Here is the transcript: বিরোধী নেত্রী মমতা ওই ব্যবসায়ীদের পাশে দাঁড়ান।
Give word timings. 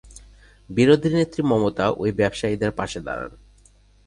বিরোধী 0.69 1.09
নেত্রী 1.15 1.41
মমতা 1.43 1.85
ওই 2.01 2.11
ব্যবসায়ীদের 2.11 2.71
পাশে 2.79 2.99
দাঁড়ান। 3.07 3.31